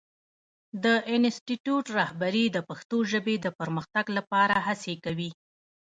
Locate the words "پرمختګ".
3.59-4.05